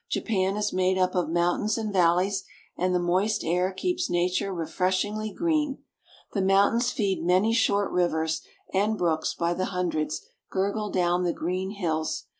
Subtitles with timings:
[0.09, 2.43] Japan is made up of mountains and valleys,
[2.75, 5.83] and the moist air keeps nature re freshingly green.
[6.33, 8.41] The mountains feed many short rivers,
[8.73, 12.25] and brooks by the hundreds gurgle down the green hills.